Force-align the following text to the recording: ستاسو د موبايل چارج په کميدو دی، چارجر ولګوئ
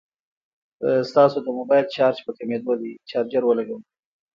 ستاسو 1.09 1.37
د 1.43 1.47
موبايل 1.57 1.85
چارج 1.95 2.17
په 2.25 2.31
کميدو 2.37 2.73
دی، 2.81 2.91
چارجر 3.09 3.43
ولګوئ 3.45 3.81